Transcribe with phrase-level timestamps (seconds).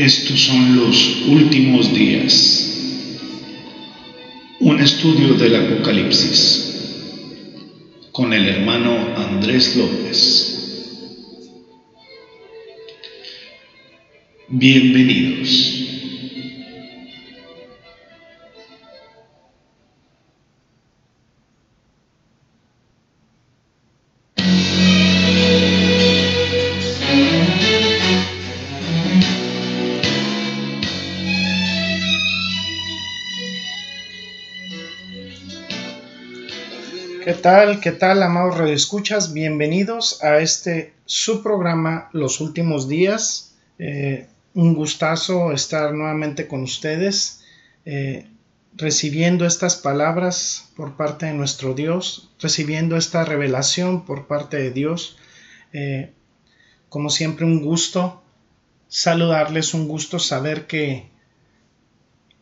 [0.00, 2.32] Estos son los últimos días.
[4.58, 6.74] Un estudio del Apocalipsis
[8.10, 10.94] con el hermano Andrés López.
[14.48, 15.99] Bienvenidos.
[37.82, 39.32] ¿Qué tal, amados radioescuchas?
[39.32, 43.56] Bienvenidos a este su programa Los Últimos Días.
[43.80, 47.42] Eh, un gustazo estar nuevamente con ustedes,
[47.84, 48.28] eh,
[48.76, 55.18] recibiendo estas palabras por parte de nuestro Dios, recibiendo esta revelación por parte de Dios.
[55.72, 56.12] Eh,
[56.88, 58.22] como siempre, un gusto
[58.86, 61.09] saludarles, un gusto saber que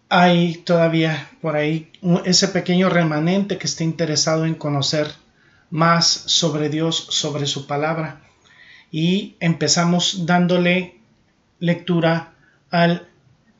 [0.08, 1.90] hay todavía por ahí
[2.24, 5.12] ese pequeño remanente que esté interesado en conocer
[5.70, 8.22] más sobre Dios, sobre su palabra.
[8.90, 10.96] Y empezamos dándole
[11.60, 12.32] lectura
[12.70, 13.06] al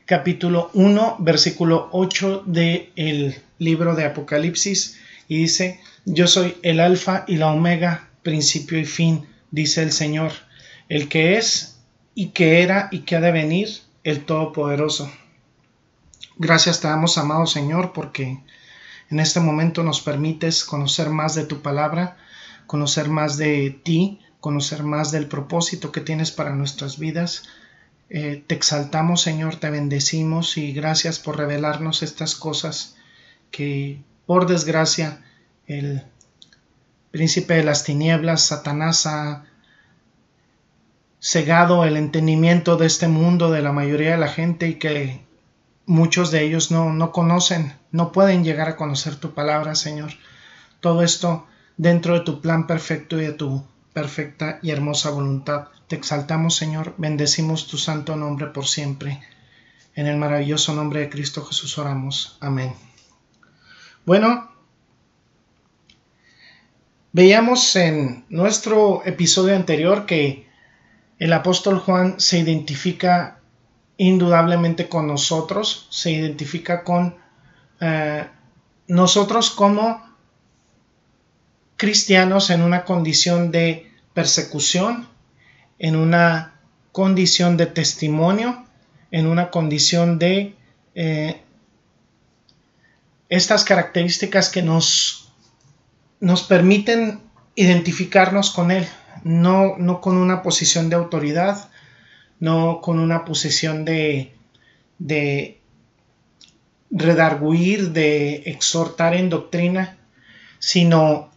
[0.07, 4.99] capítulo 1, versículo 8 del libro de Apocalipsis.
[5.29, 10.33] Y dice, yo soy el alfa y la omega, principio y fin, dice el Señor,
[10.89, 11.81] el que es
[12.15, 13.69] y que era y que ha de venir,
[14.03, 15.13] el Todopoderoso.
[16.41, 18.41] Gracias te damos, amado Señor, porque
[19.11, 22.17] en este momento nos permites conocer más de tu palabra,
[22.69, 27.49] conocer más de ti, conocer más del propósito que tienes para nuestras vidas.
[28.09, 32.95] Eh, te exaltamos, Señor, te bendecimos y gracias por revelarnos estas cosas
[33.51, 35.25] que, por desgracia,
[35.67, 36.05] el
[37.11, 39.45] príncipe de las tinieblas, Satanás, ha
[41.19, 45.27] cegado el entendimiento de este mundo de la mayoría de la gente y que
[45.89, 50.11] muchos de ellos no, no conocen, no pueden llegar a conocer tu palabra, Señor.
[50.81, 51.47] Todo esto
[51.77, 53.65] dentro de tu plan perfecto y de tu
[53.95, 55.69] perfecta y hermosa voluntad.
[55.89, 59.21] Te exaltamos, Señor, bendecimos tu santo nombre por siempre.
[59.95, 62.37] En el maravilloso nombre de Cristo Jesús oramos.
[62.41, 62.75] Amén.
[64.05, 64.53] Bueno,
[67.13, 70.47] veíamos en nuestro episodio anterior que
[71.19, 73.38] el apóstol Juan se identifica
[73.99, 77.17] indudablemente con nosotros, se identifica con
[77.81, 78.25] eh,
[78.87, 80.09] nosotros como
[81.77, 85.09] cristianos en una condición de persecución,
[85.79, 86.61] en una
[86.93, 88.65] condición de testimonio,
[89.11, 90.55] en una condición de
[90.95, 91.43] eh,
[93.29, 95.33] estas características que nos,
[96.21, 97.21] nos permiten
[97.57, 98.87] identificarnos con Él,
[99.25, 101.69] no, no con una posición de autoridad,
[102.41, 104.33] no con una posición de,
[104.99, 105.59] de
[106.91, 109.99] redarguir, de exhortar en doctrina,
[110.59, 111.31] sino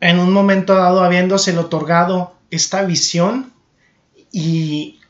[0.00, 3.52] en un momento dado habiéndose otorgado esta visión
[4.30, 5.00] y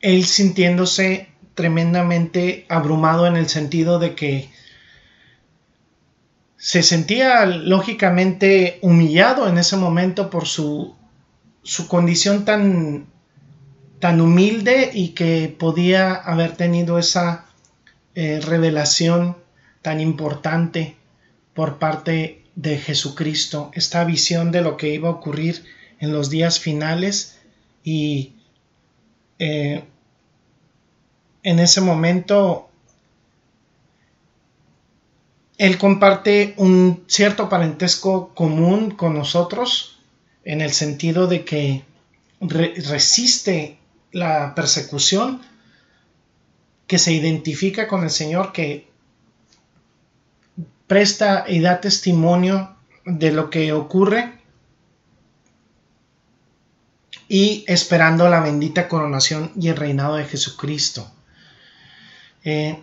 [0.00, 4.50] él sintiéndose tremendamente abrumado en el sentido de que
[6.58, 10.94] se sentía lógicamente humillado en ese momento por su,
[11.62, 13.06] su condición tan
[14.06, 17.46] tan humilde y que podía haber tenido esa
[18.14, 19.36] eh, revelación
[19.82, 20.94] tan importante
[21.54, 25.64] por parte de Jesucristo, esta visión de lo que iba a ocurrir
[25.98, 27.40] en los días finales
[27.82, 28.34] y
[29.40, 29.82] eh,
[31.42, 32.70] en ese momento
[35.58, 39.98] él comparte un cierto parentesco común con nosotros
[40.44, 41.82] en el sentido de que
[42.38, 43.78] resiste
[44.16, 45.42] la persecución
[46.86, 48.88] que se identifica con el Señor, que
[50.86, 54.40] presta y da testimonio de lo que ocurre
[57.28, 61.12] y esperando la bendita coronación y el reinado de Jesucristo.
[62.42, 62.82] Eh,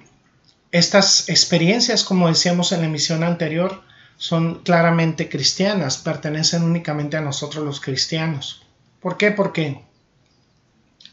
[0.71, 3.81] estas experiencias, como decíamos en la emisión anterior,
[4.17, 8.61] son claramente cristianas, pertenecen únicamente a nosotros los cristianos.
[8.99, 9.31] ¿Por qué?
[9.31, 9.83] Porque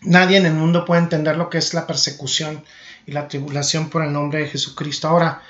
[0.03, 2.65] Nadie en el mundo puede entender lo que es la persecución
[3.07, 5.09] y la tribulación por el nombre de Jesucristo.
[5.09, 5.43] Ahora,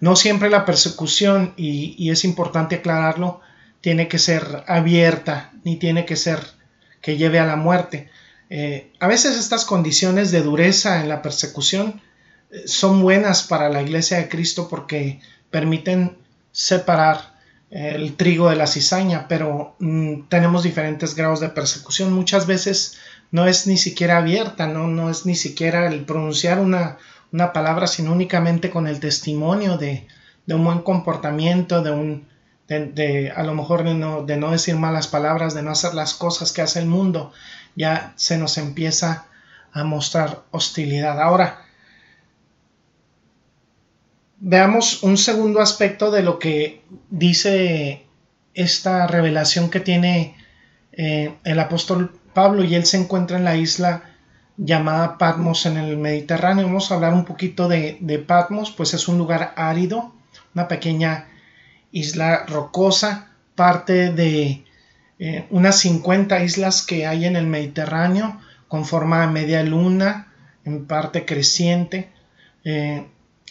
[0.00, 3.40] no siempre la persecución, y, es importante aclararlo,
[3.80, 6.40] tiene que ser abierta, ni tiene que ser
[7.00, 8.10] que lleve a la muerte.
[8.50, 12.00] Eh, a veces estas condiciones de dureza en la persecución
[12.50, 16.16] eh, son buenas para la iglesia de Cristo porque permiten
[16.50, 17.38] separar
[17.70, 22.12] eh, el trigo de la cizaña, pero mm, tenemos diferentes grados de persecución.
[22.12, 22.98] Muchas veces
[23.30, 26.98] no es ni siquiera abierta, no, no es ni siquiera el pronunciar una,
[27.32, 30.06] una palabra, sino únicamente con el testimonio de,
[30.46, 32.28] de un buen comportamiento, de un,
[32.68, 36.14] de, a lo mejor de no, de no decir malas palabras, de no hacer las
[36.14, 37.32] cosas que hace el mundo,
[37.76, 39.26] ya se nos empieza
[39.72, 41.20] a mostrar hostilidad.
[41.20, 41.64] Ahora,
[44.40, 48.06] veamos un segundo aspecto de lo que dice
[48.54, 50.36] esta revelación que tiene
[50.92, 54.04] eh, el apóstol Pablo y él se encuentra en la isla
[54.56, 56.66] llamada Patmos en el Mediterráneo.
[56.66, 60.14] Vamos a hablar un poquito de, Patmos, pues es un lugar árido,
[60.54, 61.26] una pequeña
[61.90, 64.64] isla rocosa, parte de
[65.18, 70.32] eh, unas 50 islas que hay en el Mediterráneo, con forma media luna,
[70.64, 72.08] en parte creciente.
[72.62, 73.04] Eh,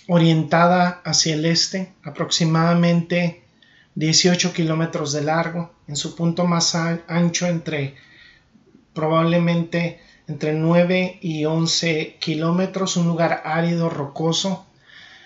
[0.08, 3.44] orientada hacia el este, aproximadamente
[3.96, 8.07] 18 kilómetros de largo, en su punto más ancho entre
[8.98, 14.66] probablemente entre 9 y 11 kilómetros, un lugar árido, rocoso,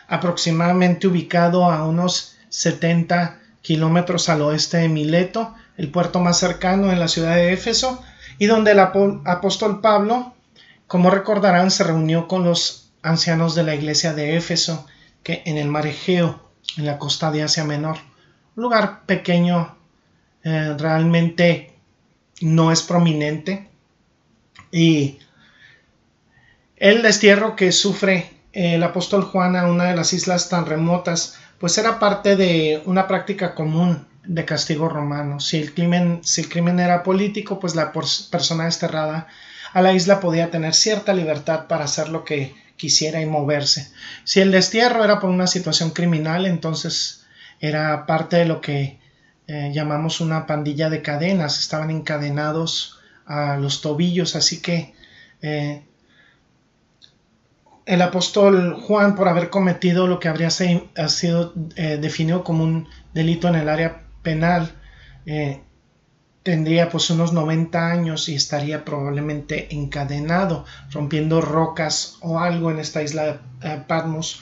[0.09, 6.99] aproximadamente ubicado a unos 70 kilómetros al oeste de Mileto, el puerto más cercano en
[6.99, 8.03] la ciudad de Éfeso,
[8.39, 10.33] y donde el apóstol Pablo,
[10.85, 14.85] como recordarán, se reunió con los ancianos de la iglesia de Éfeso,
[15.23, 17.99] que en el mar Egeo, en la costa de Asia Menor,
[18.57, 19.77] un lugar pequeño,
[20.43, 21.70] eh, realmente
[22.41, 23.69] no es prominente,
[24.71, 25.19] y
[26.77, 31.77] el destierro que sufre el apóstol Juan a una de las islas tan remotas, pues
[31.77, 35.39] era parte de una práctica común de castigo romano.
[35.39, 39.27] Si el crimen, si el crimen era político, pues la persona desterrada
[39.73, 43.91] a la isla podía tener cierta libertad para hacer lo que quisiera y moverse.
[44.23, 47.25] Si el destierro era por una situación criminal, entonces
[47.59, 48.99] era parte de lo que
[49.47, 54.93] eh, llamamos una pandilla de cadenas, estaban encadenados a los tobillos, así que
[55.41, 55.83] eh,
[57.85, 63.47] el apóstol Juan, por haber cometido lo que habría sido eh, definido como un delito
[63.47, 64.71] en el área penal,
[66.43, 73.03] tendría pues unos 90 años y estaría probablemente encadenado, rompiendo rocas o algo en esta
[73.03, 74.41] isla de Patmos,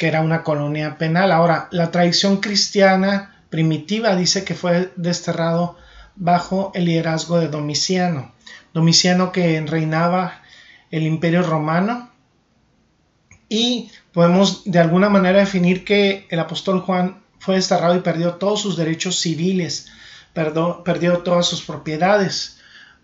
[0.00, 1.30] que era una colonia penal.
[1.30, 5.76] Ahora, la tradición cristiana primitiva dice que fue desterrado
[6.16, 8.32] bajo el liderazgo de Domiciano.
[8.72, 10.40] Domiciano que reinaba
[10.90, 12.08] el imperio romano
[13.50, 18.62] y podemos de alguna manera definir que el apóstol Juan fue desterrado y perdió todos
[18.62, 19.88] sus derechos civiles,
[20.32, 22.58] perdió, todas sus propiedades.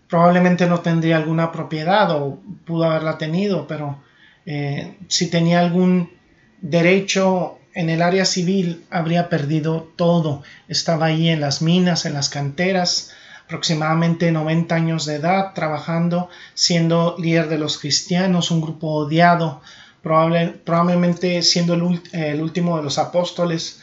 [0.09, 4.01] Probablemente no tendría alguna propiedad o pudo haberla tenido, pero
[4.47, 6.16] eh, si tenía algún
[6.61, 10.43] derecho en el área civil habría perdido todo.
[10.67, 13.11] Estaba ahí en las minas, en las canteras,
[13.45, 19.61] aproximadamente 90 años de edad, trabajando, siendo líder de los cristianos, un grupo odiado,
[20.01, 23.81] probablemente siendo el, último de los apóstoles,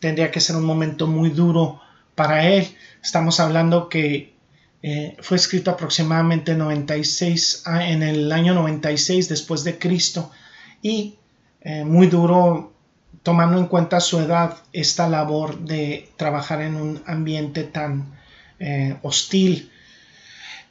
[0.00, 1.80] tendría que ser un momento muy duro
[2.14, 2.66] para él.
[3.02, 4.34] Estamos hablando que
[4.82, 10.30] eh, fue escrito aproximadamente 96, ah, en el año 96 después de Cristo
[10.82, 11.14] y
[11.68, 12.72] eh, muy duro
[13.22, 18.16] tomando en cuenta su edad esta labor de trabajar en un ambiente tan
[18.60, 19.72] eh, hostil.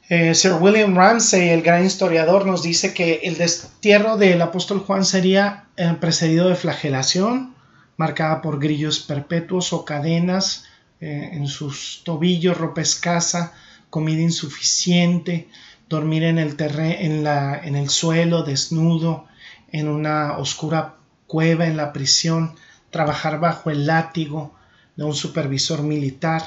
[0.08, 5.64] Sir William Ramsay, el gran historiador, nos dice que el destierro del apóstol Juan sería
[5.98, 7.56] precedido de flagelación,
[7.96, 10.64] marcada por grillos perpetuos o cadenas
[11.00, 13.52] eh, en sus tobillos, ropa escasa,
[13.90, 15.48] comida insuficiente,
[15.88, 19.26] dormir en el, en, la, en el suelo desnudo,
[19.72, 20.95] en una oscura
[21.26, 22.54] cueva en la prisión,
[22.90, 24.54] trabajar bajo el látigo
[24.96, 26.42] de un supervisor militar.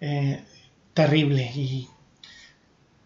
[0.00, 0.42] Eh,
[0.92, 1.50] terrible.
[1.54, 1.88] Y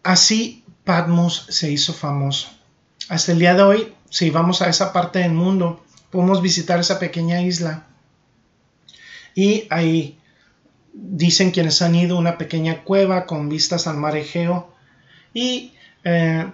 [0.03, 2.49] así Patmos se hizo famoso.
[3.09, 6.99] Hasta el día de hoy, si vamos a esa parte del mundo, podemos visitar esa
[6.99, 7.85] pequeña isla
[9.35, 10.19] y ahí
[10.93, 14.73] dicen quienes han ido una pequeña cueva con vistas al mar Egeo
[15.33, 16.51] y eh,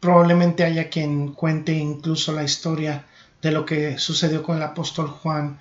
[0.00, 3.04] probablemente haya quien cuente incluso la historia
[3.46, 5.60] de lo que sucedió con el apóstol Juan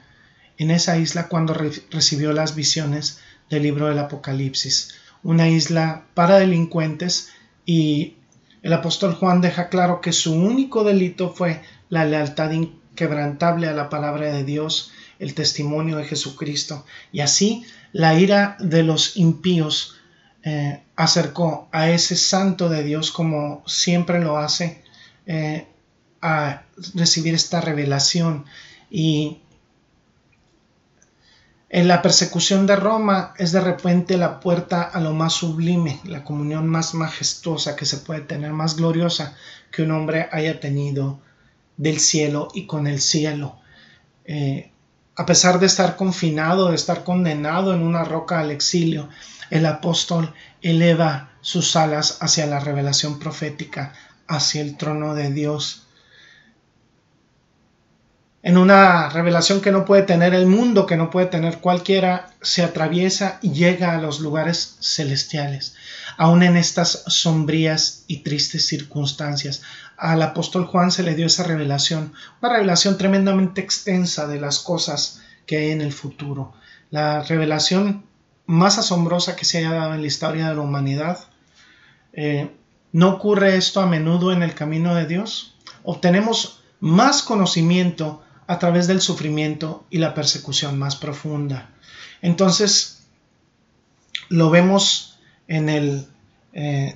[0.58, 3.20] en esa isla cuando recibió las visiones
[3.52, 7.30] del libro del Apocalipsis, una isla para delincuentes
[7.64, 8.16] y
[8.64, 12.50] el apóstol Juan deja claro que su único delito fue la lealtad
[12.96, 16.86] quebrantable a la palabra de Dios, el testimonio de Jesucristo.
[17.12, 19.98] Y así la ira de los impíos
[20.42, 24.82] eh, acercó a ese santo de Dios como siempre lo hace
[25.28, 25.68] eh,
[26.22, 28.46] a recibir esta revelación.
[28.90, 29.42] Y
[31.76, 36.24] En la persecución de Roma es de repente la puerta a lo más sublime, la
[36.24, 39.36] comunión más majestuosa que se puede tener, más gloriosa
[39.72, 41.20] que un hombre haya tenido
[41.76, 43.58] del cielo y con el cielo.
[44.24, 44.72] Eh,
[45.18, 49.10] a pesar de estar confinado, de estar condenado en una roca al exilio,
[49.50, 53.94] el apóstol eleva sus alas hacia la revelación profética,
[54.28, 55.85] hacia el trono de Dios
[58.46, 62.62] en una revelación que no puede tener el mundo, que no puede tener cualquiera, se
[62.64, 65.74] atraviesa y llega a los lugares celestiales,
[66.16, 69.64] aún en estas sombrías y tristes circunstancias.
[69.98, 75.24] Al apóstol Juan se le dio esa revelación, una revelación tremendamente extensa de las cosas
[75.48, 76.54] que hay en el futuro,
[76.92, 78.06] la revelación
[78.46, 81.18] más asombrosa que se haya dado en la historia de la humanidad.
[82.14, 82.52] Eh,
[82.92, 85.56] ¿No ocurre esto a menudo en el camino de Dios?
[85.82, 91.70] Obtenemos más conocimiento a través del sufrimiento y la persecución más profunda.
[92.22, 93.04] Entonces,
[94.30, 96.08] lo vemos en el,
[96.54, 96.96] eh,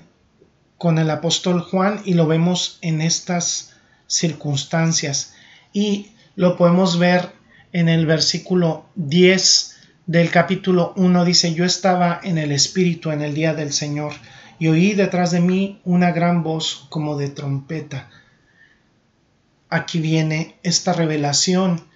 [0.78, 3.74] con el apóstol Juan y lo vemos en estas
[4.08, 5.34] circunstancias.
[5.74, 7.32] Y lo podemos ver
[7.74, 9.76] en el versículo 10
[10.08, 11.26] del capítulo 1.
[11.26, 14.14] Dice, yo estaba en el Espíritu en el día del Señor
[14.58, 18.10] y oí detrás de mí una gran voz como de trompeta
[19.70, 21.88] aquí viene esta revelación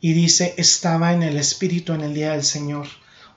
[0.00, 2.86] y dice, estaba en el Espíritu en el día del Señor.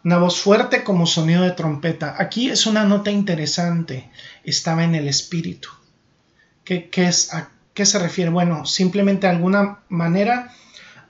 [0.03, 2.15] Una voz fuerte como sonido de trompeta.
[2.17, 4.10] Aquí es una nota interesante.
[4.43, 5.69] Estaba en el Espíritu.
[6.63, 8.31] ¿Qué, es, ¿A qué se refiere?
[8.31, 10.53] Bueno, simplemente de alguna manera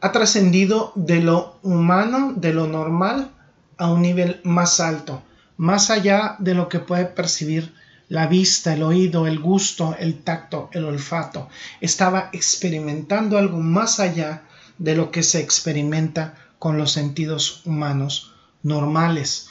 [0.02, 3.32] ha trascendido de lo humano, de lo normal,
[3.78, 5.24] a un nivel más alto,
[5.58, 7.74] más allá de lo que puede percibir
[8.12, 11.48] la vista, el oído, el gusto, el tacto, el olfato.
[11.80, 14.44] Estaba experimentando algo más allá
[14.78, 19.48] de lo que se experimenta con los sentidos humanos normales.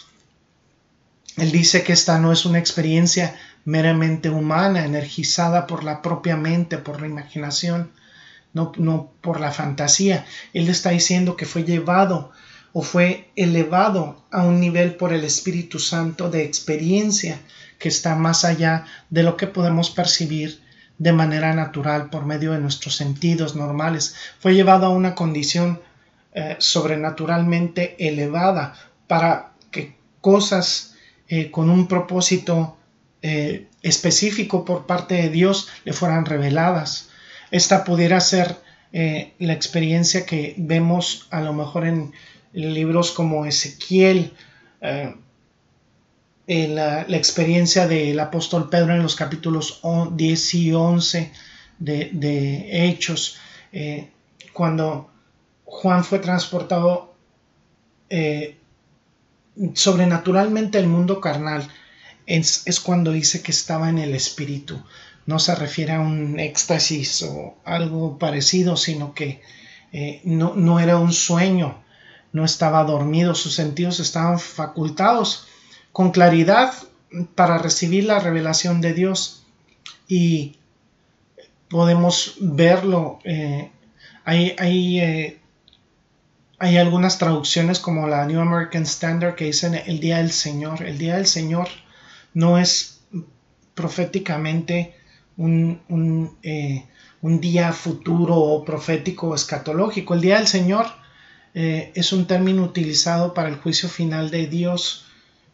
[1.39, 6.77] Él dice que esta no es una experiencia meramente humana, energizada por la propia mente,
[6.77, 7.91] por la imaginación,
[8.53, 10.27] no, no por la fantasía.
[10.53, 12.31] Él está diciendo que fue llevado
[12.75, 17.41] o fue elevado a un nivel por el Espíritu Santo de experiencia
[17.81, 20.61] que está más allá de lo que podemos percibir
[20.99, 24.15] de manera natural por medio de nuestros sentidos normales.
[24.39, 25.81] Fue llevado a una condición
[26.35, 28.75] eh, sobrenaturalmente elevada
[29.09, 30.95] para que cosas
[31.27, 32.77] eh, con un propósito
[33.23, 37.09] eh, específico por parte de Dios le fueran reveladas.
[37.51, 38.57] Esta pudiera ser
[38.93, 42.13] la experiencia que vemos a lo mejor en
[42.53, 44.35] libros como Ezequiel,
[46.47, 49.81] la, experiencia del apóstol Pedro en los capítulos
[50.13, 51.33] 10 y 11
[51.79, 53.39] de, Hechos,
[53.73, 54.11] eh,
[54.53, 55.11] cuando
[55.65, 57.15] Juan fue transportado
[58.09, 58.57] eh,
[59.75, 61.69] sobrenaturalmente al mundo carnal,
[62.27, 64.83] es, cuando dice que estaba en el espíritu.
[65.27, 69.43] No se refiere a un éxtasis o algo parecido, sino que
[69.93, 71.83] eh, no, no era un sueño,
[72.33, 75.47] no estaba dormido, sus sentidos estaban facultados
[75.93, 76.73] con claridad
[77.35, 79.45] para recibir la revelación de Dios
[80.07, 80.57] y
[81.69, 83.19] podemos verlo.
[83.25, 83.71] Eh,
[84.25, 85.39] hay, hay, eh,
[86.59, 90.83] hay, algunas traducciones como la New American Standard que dicen el día del Señor.
[90.83, 91.69] El día del Señor
[92.35, 93.01] no es
[93.75, 94.95] proféticamente
[95.37, 96.85] un, un, eh,
[97.23, 100.15] un día futuro o profético o escatológico.
[100.15, 100.87] El día del Señor
[101.53, 105.10] es un término utilizado para el juicio final de Dios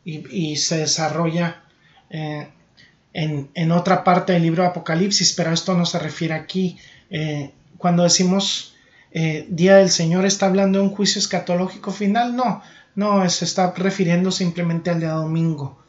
[0.07, 1.65] y, se desarrolla
[2.11, 2.49] eh,
[3.13, 6.79] en, otra parte del libro de Apocalipsis, pero esto no se refiere aquí.
[7.11, 8.75] Eh, cuando decimos
[9.11, 12.37] eh, Día del Señor, ¿está hablando de un juicio escatológico final?
[12.37, 12.63] No,
[12.95, 15.83] no, se está refiriendo simplemente al día domingo.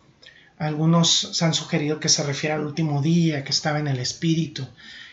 [0.58, 4.68] Algunos se han sugerido que se refiere al último día, que estaba en el Espíritu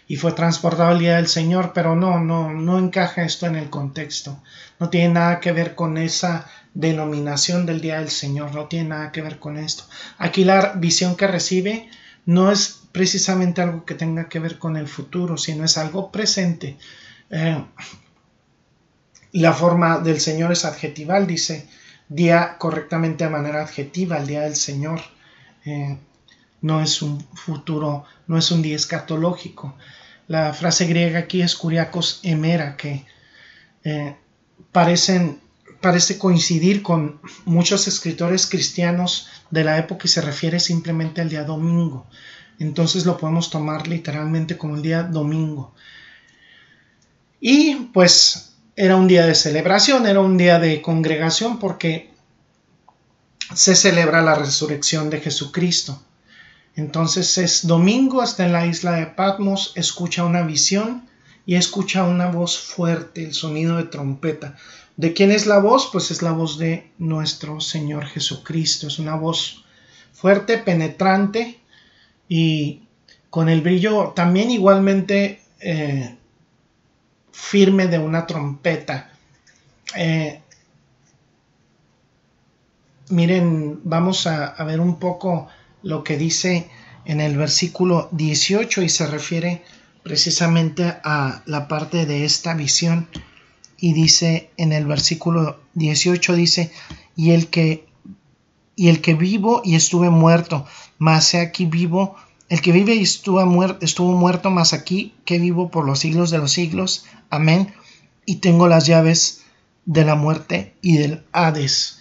[0.06, 3.70] y fue transportado al día del Señor, pero no, no, no encaja esto en el
[3.70, 4.42] contexto.
[4.78, 9.12] No tiene nada que ver con esa denominación del día del Señor, no tiene nada
[9.12, 9.84] que ver con esto.
[10.18, 11.88] Aquí la visión que recibe
[12.26, 16.76] no es precisamente algo que tenga que ver con el futuro, sino es algo presente.
[17.30, 17.64] Eh,
[19.32, 21.68] la forma del Señor es adjetival, dice
[22.08, 25.00] día correctamente de manera adjetiva, el día del Señor.
[25.64, 25.98] Eh,
[26.60, 29.76] no es un futuro, no es un día escatológico.
[30.28, 33.04] La frase griega aquí es curiacos emera, que
[33.84, 34.16] eh,
[34.72, 35.40] parecen
[35.84, 41.44] parece coincidir con muchos escritores cristianos de la época y se refiere simplemente al día
[41.44, 42.06] domingo.
[42.58, 45.74] Entonces lo podemos tomar literalmente como el día domingo.
[47.38, 52.14] Y pues era un día de celebración, era un día de congregación porque
[53.54, 56.02] se celebra la resurrección de Jesucristo.
[56.76, 61.06] Entonces es domingo, está en la isla de Patmos, escucha una visión
[61.46, 64.56] y escucha una voz fuerte, el sonido de trompeta.
[64.96, 65.90] ¿De quién es la voz?
[65.92, 68.86] Pues es la voz de nuestro Señor Jesucristo.
[68.86, 69.64] Es una voz
[70.12, 71.58] fuerte, penetrante
[72.28, 72.82] y
[73.30, 76.16] con el brillo también igualmente eh,
[77.32, 79.10] firme de una trompeta.
[79.96, 80.40] Eh,
[83.10, 85.48] miren, vamos a, ver un poco
[85.82, 86.70] lo que dice
[87.04, 89.62] en el versículo 18 y se refiere
[90.04, 93.08] precisamente a la parte de esta visión
[93.76, 96.70] y dice en el versículo 18 dice
[97.16, 97.86] y el que
[98.76, 100.66] y el que vivo y estuve muerto
[100.98, 102.14] mas aquí vivo
[102.48, 106.30] el que vive y estuvo muerto, estuvo muerto mas aquí que vivo por los siglos
[106.30, 107.74] de los siglos amén
[108.26, 109.42] y tengo las llaves
[109.86, 111.98] de la muerte y del Hades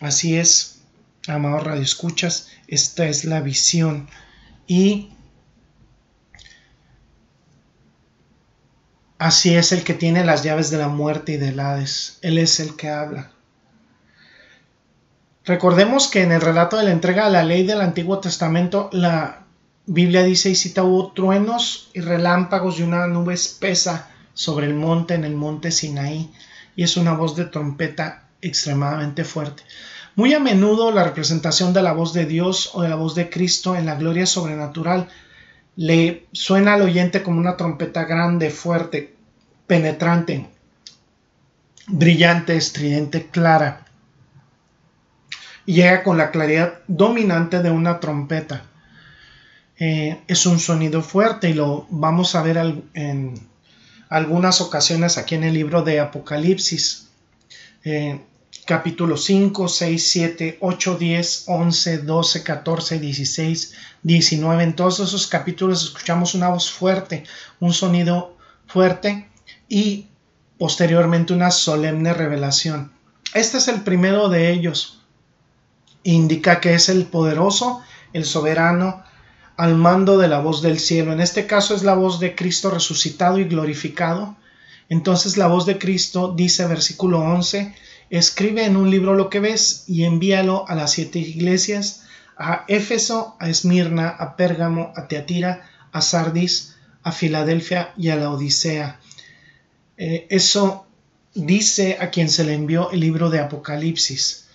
[0.00, 0.82] así es
[1.26, 4.08] amado radio escuchas esta es la visión.
[4.66, 5.08] Y
[9.18, 12.18] Así es el que tiene las llaves de la muerte y del Hades.
[12.22, 13.32] Él es el que habla.
[15.44, 19.44] Recordemos que en el relato de la entrega de la ley del Antiguo Testamento, la
[19.86, 25.14] Biblia dice y cita hubo truenos y relámpagos y una nube espesa sobre el monte
[25.14, 26.30] en el monte Sinaí
[26.76, 29.64] y es una voz de trompeta extremadamente fuerte.
[30.14, 33.30] Muy a menudo la representación de la voz de Dios o de la voz de
[33.30, 35.08] Cristo en la gloria sobrenatural
[35.78, 39.14] le suena al oyente como una trompeta grande, fuerte,
[39.68, 40.48] penetrante,
[41.86, 43.86] brillante, estridente, clara.
[45.66, 48.64] Y llega con la claridad dominante de una trompeta.
[49.78, 52.56] Eh, es un sonido fuerte y lo vamos a ver
[52.94, 53.34] en
[54.08, 57.08] algunas ocasiones aquí en el libro de Apocalipsis.
[57.84, 58.20] Eh,
[58.68, 64.62] capítulo 5, 6, 7, 8, 10, 11, 12, 14, 16, 19.
[64.62, 67.24] En todos esos capítulos escuchamos una voz fuerte,
[67.60, 69.26] un sonido fuerte
[69.70, 70.08] y
[70.58, 72.92] posteriormente una solemne revelación.
[73.32, 75.00] Este es el primero de ellos.
[76.02, 77.80] Indica que es el poderoso,
[78.12, 79.02] el soberano,
[79.56, 81.14] al mando de la voz del cielo.
[81.14, 84.36] En este caso es la voz de Cristo resucitado y glorificado.
[84.90, 87.74] Entonces la voz de Cristo dice versículo 11,
[88.10, 92.04] Escribe en un libro lo que ves y envíalo a las siete iglesias,
[92.36, 98.30] a Éfeso, a Esmirna, a Pérgamo, a Teatira, a Sardis, a Filadelfia y a la
[98.30, 99.00] Odisea.
[99.96, 100.86] Eh, eso
[101.34, 104.48] dice a quien se le envió el libro de Apocalipsis.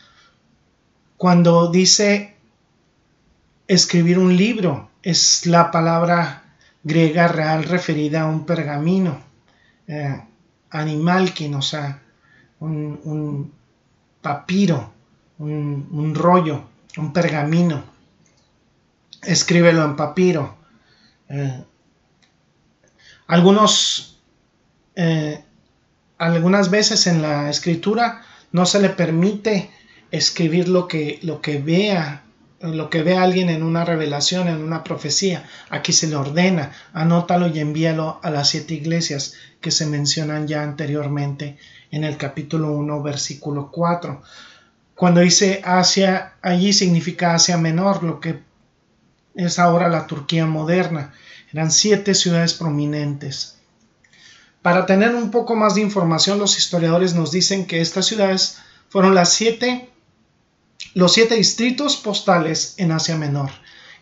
[1.18, 2.36] Cuando dice
[3.68, 9.22] escribir un libro, es la palabra griega real referida a un pergamino,
[9.88, 10.22] eh,
[10.70, 12.03] animal que o sea,
[12.64, 13.52] un,
[14.22, 14.92] papiro,
[15.40, 16.64] un, rollo,
[16.98, 17.84] un pergamino.
[19.22, 20.56] Escríbelo en papiro.
[21.30, 21.64] Eh,
[23.28, 24.20] algunos,
[24.96, 25.44] eh,
[26.18, 28.22] algunas veces en la escritura
[28.52, 29.72] no se le permite
[30.12, 32.24] escribir lo que, lo que vea
[32.64, 35.44] lo que ve alguien en una revelación, en una profecía.
[35.70, 40.64] Aquí se le ordena, anótalo y envíalo a las siete iglesias que se mencionan ya
[40.64, 41.58] anteriormente
[41.92, 44.22] en el capítulo 1, versículo 4.
[44.96, 48.40] Cuando dice Asia, allí significa Asia Menor, lo que
[49.36, 51.14] es ahora la Turquía moderna.
[51.52, 53.58] Eran siete ciudades prominentes.
[54.62, 59.14] Para tener un poco más de información, los historiadores nos dicen que estas ciudades fueron
[59.16, 59.90] las siete
[60.94, 63.50] los siete distritos postales en Asia Menor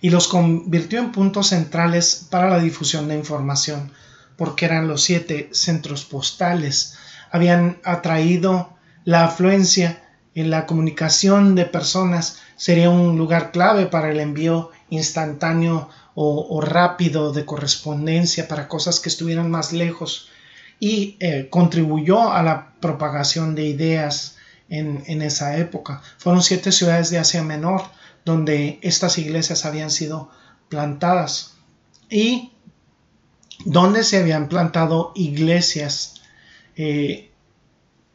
[0.02, 3.92] y los convirtió en puntos centrales para la difusión de información,
[4.36, 6.98] porque eran los siete centros postales.
[7.32, 14.20] Habían atraído la afluencia en la comunicación de personas, sería un lugar clave para el
[14.20, 20.30] envío instantáneo o, rápido de correspondencia para cosas que estuvieran más lejos
[20.80, 24.38] y eh, contribuyó a la propagación de ideas,
[24.72, 26.02] en, esa época.
[26.18, 27.84] Fueron siete ciudades de Asia Menor
[28.24, 30.30] donde estas iglesias habían sido
[30.70, 31.56] plantadas
[32.10, 32.54] y
[33.66, 36.22] donde se habían plantado iglesias.
[36.78, 37.32] Eh,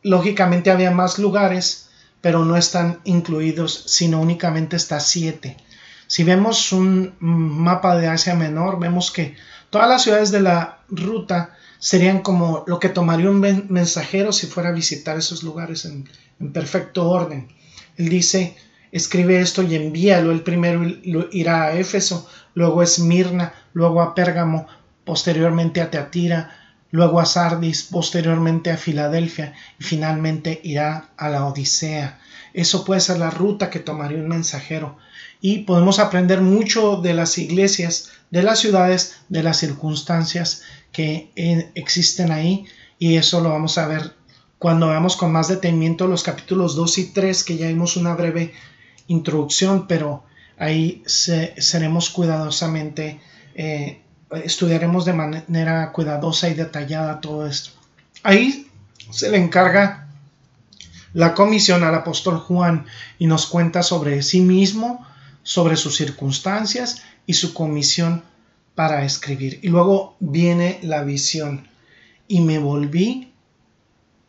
[0.02, 1.90] lógicamente había más lugares,
[2.20, 5.58] pero no están incluidos, sino únicamente estas siete.
[6.06, 9.34] Si vemos un mapa de Asia Menor, vemos que
[9.70, 14.70] todas las ciudades de la ruta serían como lo que tomaría un mensajero si fuera
[14.70, 16.08] a visitar esos lugares en,
[16.52, 17.48] perfecto orden.
[17.96, 18.56] Él dice,
[18.92, 20.30] escribe esto y envíalo.
[20.30, 20.84] El primero
[21.32, 24.66] irá a Éfeso, luego a Esmirna, luego a Pérgamo,
[25.04, 26.50] posteriormente a Teatira,
[26.90, 32.20] luego a Sardis, posteriormente a Filadelfia y finalmente irá a la Odisea.
[32.52, 34.96] Eso puede ser la ruta que tomaría un mensajero.
[35.40, 41.70] Y podemos aprender mucho de las iglesias, de las ciudades, de las circunstancias que eh,
[41.74, 42.66] existen ahí.
[42.98, 44.14] Y eso lo vamos a ver
[44.58, 48.52] cuando veamos con más detenimiento los capítulos 2 y 3, que ya vimos una breve
[49.06, 50.24] introducción, pero
[50.58, 53.20] ahí seremos cuidadosamente,
[53.54, 57.70] eh, estudiaremos de manera cuidadosa y detallada todo esto.
[58.22, 58.68] Ahí
[59.10, 60.08] se le encarga
[61.12, 62.86] la comisión al apóstol Juan
[63.18, 65.06] y nos cuenta sobre sí mismo,
[65.46, 68.24] sobre sus circunstancias y su comisión
[68.74, 69.60] para escribir.
[69.62, 71.68] Y luego viene la visión.
[72.26, 73.32] Y me volví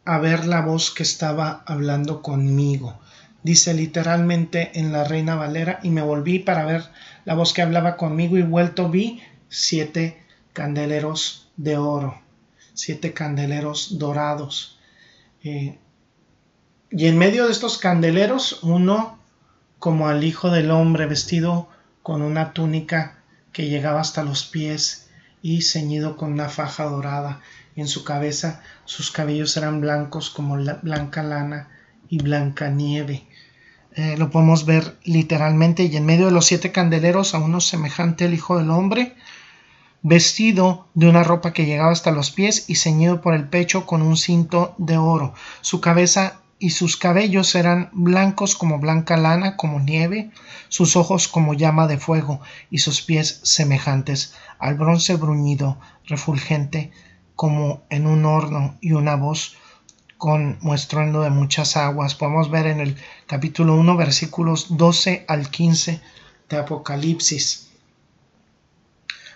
[0.05, 2.99] a ver la voz que estaba hablando conmigo.
[3.41, 6.83] Dice literalmente en la Reina Valera, y me volví para ver
[7.25, 10.21] la voz que hablaba conmigo y vuelto vi siete
[10.53, 12.21] candeleros de oro,
[12.75, 14.77] siete candeleros dorados.
[15.43, 15.79] Eh,
[16.91, 19.16] y en medio de estos candeleros, uno
[19.79, 21.69] como al Hijo del Hombre vestido
[22.03, 23.19] con una túnica
[23.51, 25.09] que llegaba hasta los pies
[25.41, 27.41] y ceñido con una faja dorada
[27.77, 31.69] en su cabeza sus cabellos eran blancos como la blanca lana
[32.09, 33.27] y blanca nieve.
[33.93, 38.25] Eh, lo podemos ver literalmente y en medio de los siete candeleros a uno semejante
[38.25, 39.15] al Hijo del Hombre,
[40.01, 44.01] vestido de una ropa que llegaba hasta los pies y ceñido por el pecho con
[44.01, 45.33] un cinto de oro.
[45.61, 50.31] Su cabeza y sus cabellos eran blancos como blanca lana, como nieve,
[50.69, 52.41] sus ojos como llama de fuego
[52.71, 56.91] y sus pies semejantes al bronce bruñido, refulgente
[57.35, 59.55] como en un horno y una voz
[60.17, 62.15] con muestruendo de muchas aguas.
[62.15, 66.01] Podemos ver en el capítulo 1 versículos 12 al 15
[66.49, 67.69] de Apocalipsis.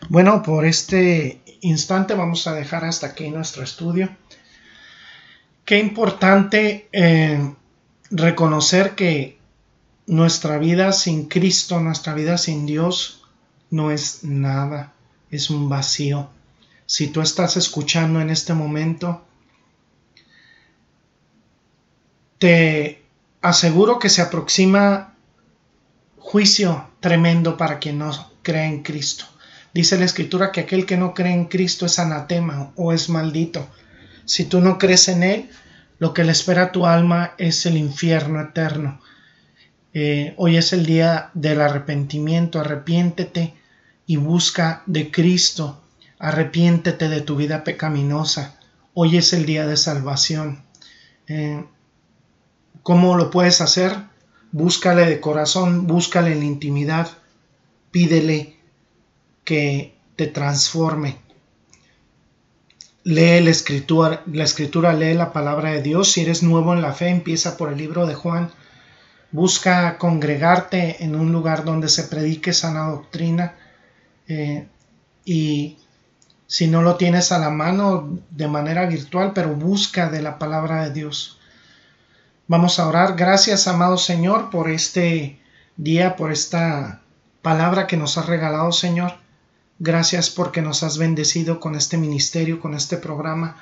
[0.10, 4.10] Bueno, por este instante vamos a dejar hasta aquí nuestro estudio.
[5.66, 7.54] Qué importante eh,
[8.10, 9.38] reconocer que
[10.08, 13.24] nuestra vida sin Cristo, nuestra vida sin Dios,
[13.70, 14.94] no es nada,
[15.30, 16.30] es un vacío
[16.92, 19.24] si tú estás escuchando en este momento,
[22.38, 23.02] te
[23.42, 25.16] aseguro que se aproxima
[26.18, 29.24] juicio tremendo para quien no cree en Cristo.
[29.74, 33.66] Dice la escritura que aquel que no cree en Cristo es anatema o es maldito.
[34.26, 35.50] Si tú no crees en Él,
[36.00, 39.02] lo que le espera a tu alma es el infierno eterno.
[39.94, 43.54] Eh, hoy es el día del arrepentimiento, arrepiéntete
[44.06, 45.82] y busca de Cristo
[46.24, 48.60] Arrepiéntete de tu vida pecaminosa.
[48.94, 50.62] Hoy es el día de salvación.
[51.28, 51.66] Eh,
[52.84, 53.98] ¿Cómo lo puedes hacer?
[54.52, 57.10] Búscale de corazón, búscale en la intimidad,
[57.90, 58.56] pídele
[59.44, 61.18] que te transforme.
[63.04, 66.12] Lee la escritura, la escritura, lee la palabra de Dios.
[66.12, 68.52] Si eres nuevo en la fe, empieza por el libro de Juan.
[69.32, 73.56] Busca congregarte en un lugar donde se predique sana doctrina
[74.28, 74.68] eh,
[75.26, 75.78] y
[76.48, 80.84] si no lo tienes a la mano de manera virtual, pero busca de la palabra
[80.84, 81.40] de Dios.
[82.48, 83.16] Vamos a orar.
[83.16, 85.40] Gracias, amado Señor, por este
[85.78, 87.02] día, por esta
[87.42, 89.21] palabra que nos has regalado, Señor.
[89.84, 93.56] Gracias porque nos has bendecido con este ministerio, con este programa.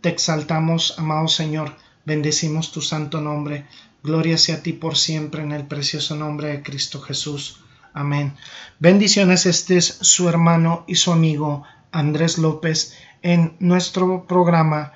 [0.00, 1.76] Te exaltamos, amado Señor.
[2.06, 3.66] Bendecimos tu santo nombre.
[4.02, 7.60] Gloria sea a ti por siempre en el precioso nombre de Cristo Jesús.
[7.92, 8.32] Amén.
[8.78, 14.94] Bendiciones, este es su hermano y su amigo Andrés López en nuestro programa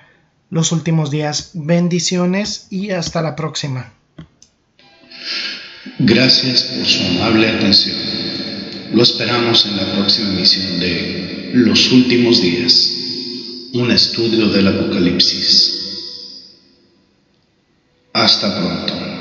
[0.49, 1.51] Los Últimos Días.
[1.53, 3.93] Bendiciones y hasta la próxima.
[5.99, 8.20] Gracias por su amable atención.
[8.93, 12.91] Lo esperamos en la próxima emisión de Los Últimos Días,
[13.73, 15.77] un estudio del Apocalipsis.
[18.13, 19.20] Hasta pronto.